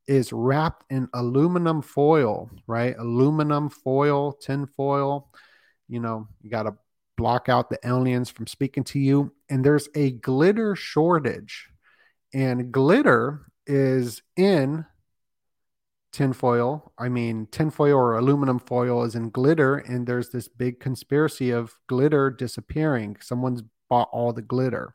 [0.07, 2.95] is wrapped in aluminum foil, right?
[2.99, 5.30] Aluminum foil, tin foil.
[5.88, 6.76] You know, you got to
[7.16, 9.32] block out the aliens from speaking to you.
[9.49, 11.70] And there's a glitter shortage
[12.36, 14.86] and glitter is in
[16.11, 16.91] tinfoil.
[16.99, 21.73] I mean, tinfoil or aluminum foil is in glitter, and there's this big conspiracy of
[21.88, 23.15] glitter disappearing.
[23.21, 24.93] Someone's bought all the glitter,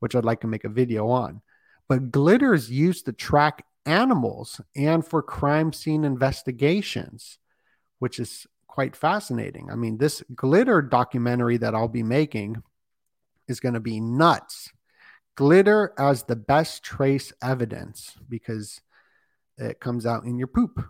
[0.00, 1.40] which I'd like to make a video on.
[1.88, 7.38] But glitter is used to track animals and for crime scene investigations,
[8.00, 9.70] which is quite fascinating.
[9.70, 12.62] I mean, this glitter documentary that I'll be making
[13.48, 14.70] is going to be nuts
[15.36, 18.80] glitter as the best trace evidence because
[19.58, 20.82] it comes out in your poop.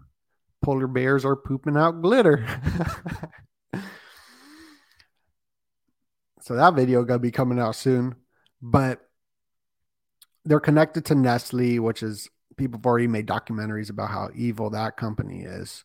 [0.62, 2.46] Polar bears are pooping out glitter.
[6.40, 8.14] so that video gonna be coming out soon.
[8.62, 9.00] But
[10.44, 14.96] they're connected to Nestle, which is people have already made documentaries about how evil that
[14.96, 15.84] company is.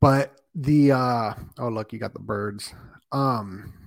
[0.00, 2.74] But the uh oh look, you got the birds.
[3.10, 3.83] Um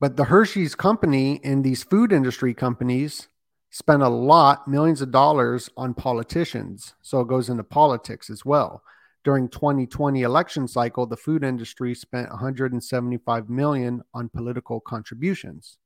[0.00, 3.28] but the Hershey's company and these food industry companies
[3.70, 6.94] spend a lot, millions of dollars on politicians.
[7.02, 8.82] So it goes into politics as well.
[9.24, 15.78] During 2020 election cycle, the food industry spent 175 million on political contributions.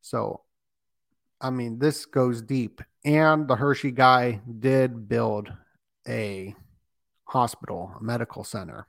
[0.00, 0.40] So
[1.44, 2.80] I mean, this goes deep.
[3.04, 5.52] And the Hershey guy did build
[6.08, 6.54] a
[7.26, 8.86] hospital, a medical center.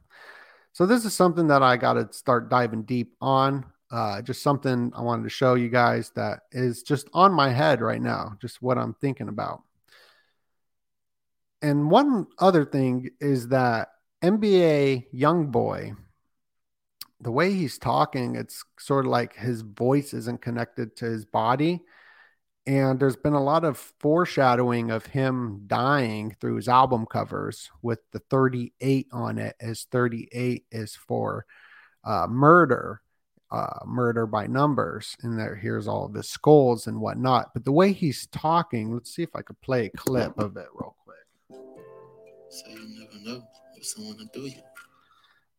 [0.72, 3.66] So this is something that I got to start diving deep on.
[3.96, 7.80] Uh, just something I wanted to show you guys that is just on my head
[7.80, 9.64] right now, just what I'm thinking about.
[11.62, 13.88] And one other thing is that
[14.22, 15.96] NBA YoungBoy,
[17.22, 21.80] the way he's talking, it's sort of like his voice isn't connected to his body.
[22.68, 28.00] And there's been a lot of foreshadowing of him dying through his album covers with
[28.12, 31.46] the 38 on it, as 38 is for
[32.04, 33.02] uh, murder,
[33.56, 35.16] uh, murder by numbers.
[35.22, 37.54] And there, here's all of his skulls and whatnot.
[37.54, 40.68] But the way he's talking, let's see if I could play a clip of it
[40.74, 41.60] real quick.
[42.50, 43.44] So you never know
[43.76, 44.62] if someone will do you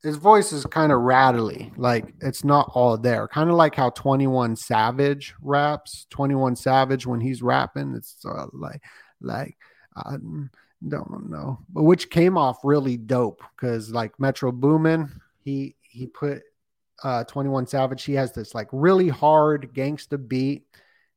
[0.03, 3.90] his voice is kind of rattly like it's not all there kind of like how
[3.90, 8.80] 21 savage raps 21 savage when he's rapping it's uh, like
[9.20, 9.57] like
[9.97, 10.16] i
[10.86, 15.11] don't know but which came off really dope because like metro boomin
[15.42, 16.42] he he put
[17.03, 20.64] uh 21 savage he has this like really hard gangsta beat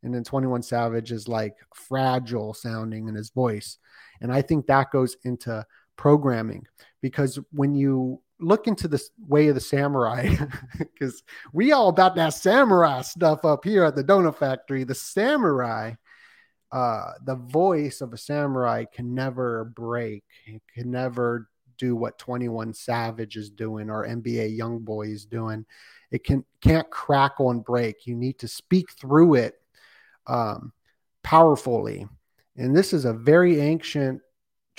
[0.03, 3.77] and then 21 savage is like fragile sounding in his voice.
[4.21, 5.65] And i think that goes into
[5.95, 6.65] programming
[7.01, 10.33] because when you look into the way of the samurai
[10.77, 15.93] because we all about that samurai stuff up here at the donut factory the samurai
[16.71, 21.49] uh the voice of a samurai can never break it can never
[21.79, 25.65] do what 21 savage is doing or NBA YoungBoy is doing
[26.11, 29.55] it can can't crackle and break you need to speak through it
[30.27, 30.71] um
[31.23, 32.05] powerfully
[32.55, 34.21] and this is a very ancient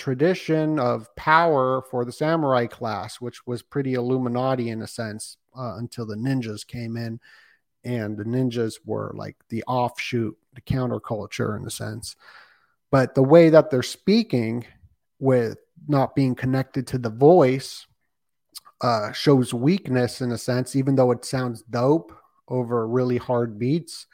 [0.01, 5.75] tradition of power for the samurai class, which was pretty Illuminati in a sense uh,
[5.77, 7.19] until the ninjas came in.
[7.83, 12.15] And the ninjas were like the offshoot, the counterculture in a sense.
[12.89, 14.65] But the way that they're speaking
[15.19, 17.85] with not being connected to the voice
[18.81, 22.11] uh, shows weakness in a sense, even though it sounds dope
[22.47, 24.07] over really hard beats.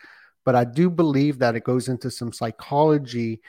[0.44, 3.42] But I do believe that it goes into some psychology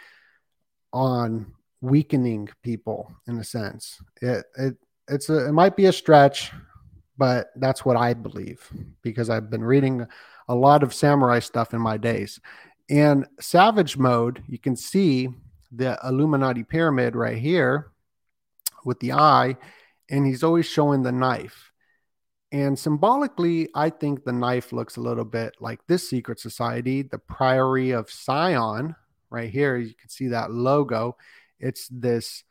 [0.93, 4.01] on weakening people in a sense.
[4.23, 4.77] It it
[5.09, 6.53] it's a it might be a stretch,
[7.16, 8.69] but that's what I believe
[9.03, 10.07] because I've been reading
[10.49, 12.41] a lot of samurai stuff in my days.
[12.91, 15.29] And savage mode, you can see
[15.71, 17.91] the Illuminati pyramid right here
[18.85, 19.57] with the eye,
[20.11, 21.72] and he's always showing the knife.
[22.51, 27.18] And symbolically, I think the knife looks a little bit like this secret society, the
[27.18, 28.97] Priory of Sion,
[29.31, 29.76] right here.
[29.76, 31.16] You can see that logo
[31.61, 32.45] it's this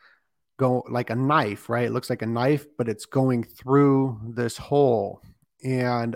[0.58, 1.86] go like a knife, right?
[1.86, 5.22] It looks like a knife, but it's going through this hole.
[5.64, 6.16] And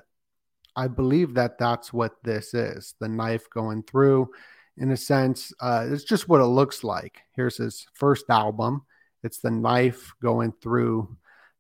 [0.76, 4.32] I believe that that's what this is the knife going through.
[4.78, 7.22] In a sense, uh, it's just what it looks like.
[7.36, 8.84] Here's his first album.
[9.24, 11.18] It's the knife going through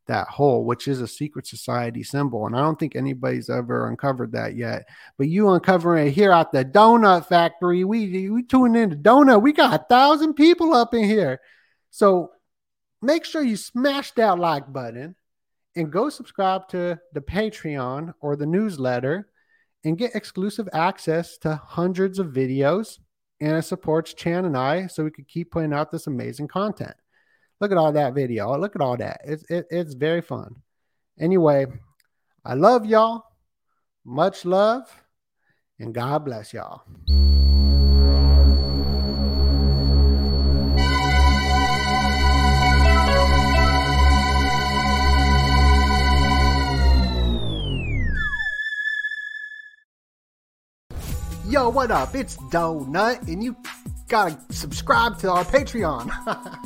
[0.07, 2.45] that hole, which is a secret society symbol.
[2.45, 4.87] And I don't think anybody's ever uncovered that yet.
[5.17, 7.83] But you uncovering it here at the donut factory.
[7.83, 9.41] We we tune into DoeNut.
[9.41, 11.39] We got a thousand people up in here.
[11.91, 12.31] So
[13.01, 15.15] make sure you smash that like button
[15.75, 19.29] and go subscribe to the Patreon or the newsletter
[19.83, 22.99] and get exclusive access to hundreds of videos.
[23.39, 26.95] And it supports Chan and I so we could keep putting out this amazing content.
[27.61, 28.57] Look at all that video.
[28.57, 29.21] Look at all that.
[29.23, 30.55] It's it, it's very fun.
[31.19, 31.67] Anyway,
[32.43, 33.23] I love y'all.
[34.03, 34.91] Much love,
[35.77, 36.81] and God bless y'all.
[51.47, 52.15] Yo, what up?
[52.15, 53.55] It's DoeNut, and you
[54.07, 56.09] gotta subscribe to our Patreon.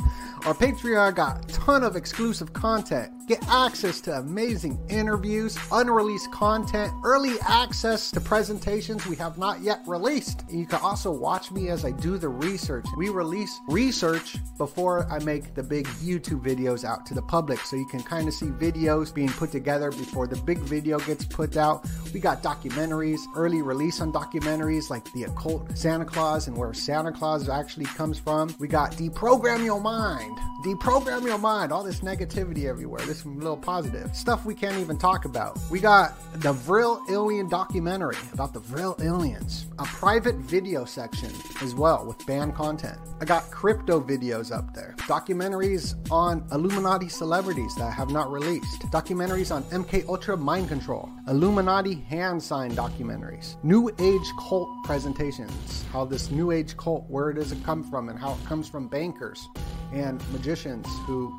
[0.46, 3.15] our Patreon got a ton of exclusive content.
[3.26, 9.80] Get access to amazing interviews, unreleased content, early access to presentations we have not yet
[9.84, 10.44] released.
[10.48, 12.86] You can also watch me as I do the research.
[12.96, 17.58] We release research before I make the big YouTube videos out to the public.
[17.60, 21.24] So you can kind of see videos being put together before the big video gets
[21.24, 21.84] put out.
[22.14, 27.10] We got documentaries, early release on documentaries like the occult Santa Claus and where Santa
[27.10, 28.54] Claus actually comes from.
[28.60, 33.00] We got Deprogram Your Mind, Deprogram Your Mind, all this negativity everywhere.
[33.04, 34.14] This little positive.
[34.14, 35.58] Stuff we can't even talk about.
[35.70, 41.30] We got the Vril Alien documentary about the Vril aliens, a private video section
[41.62, 42.98] as well with banned content.
[43.20, 48.82] I got crypto videos up there, documentaries on Illuminati celebrities that I have not released,
[48.92, 56.04] documentaries on MK Ultra mind control, Illuminati hand sign documentaries, New Age cult presentations, how
[56.04, 59.48] this New Age cult, where does it come from, and how it comes from bankers
[59.92, 61.34] and magicians who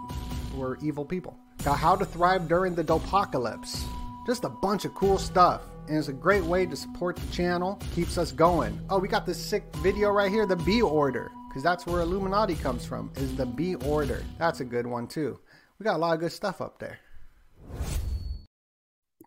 [0.56, 1.38] were evil people.
[1.74, 3.86] How to thrive during the apocalypse.
[4.26, 5.62] Just a bunch of cool stuff.
[5.88, 8.80] And it's a great way to support the channel, keeps us going.
[8.90, 12.56] Oh, we got this sick video right here, the B order, because that's where Illuminati
[12.56, 14.24] comes from, is the B order.
[14.38, 15.40] That's a good one too.
[15.80, 17.00] We got a lot of good stuff up there.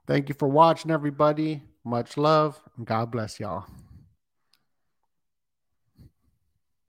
[0.06, 1.62] Thank you for watching, everybody.
[1.84, 3.64] Much love, and God bless y'all.